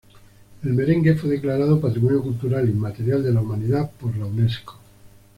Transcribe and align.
El 0.63 0.73
merengue 0.73 1.13
fue 1.13 1.29
declarado 1.29 1.79
Patrimonio 1.79 2.23
Cultural 2.23 2.67
Inmaterial 2.67 3.21
de 3.21 3.31
la 3.31 3.41
Humanidad 3.41 3.91
por 3.99 4.17
la 4.17 4.25
Unesco. 4.25 4.79